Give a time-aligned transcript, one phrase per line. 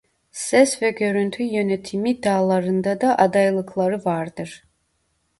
[0.31, 4.63] Ses ve görüntü yönetimi dallarında da adaylıkları vardır.